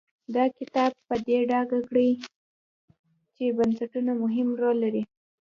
دا 0.35 0.43
کتاب 0.57 0.91
به 1.07 1.15
په 1.25 1.35
ډاګه 1.49 1.79
کړي 1.89 2.09
چې 3.35 3.43
بنسټونه 3.57 4.11
مهم 4.23 4.47
رول 4.61 4.75
لري. 4.85 5.03